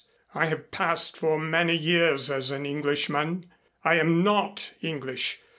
I 0.33 0.47
have 0.47 0.71
passed 0.71 1.15
for 1.15 1.37
many 1.37 1.77
years 1.77 2.31
as 2.31 2.49
an 2.49 2.65
Englishman. 2.65 3.51
I 3.83 3.97
am 3.99 4.23
not 4.23 4.73
English. 4.81 5.37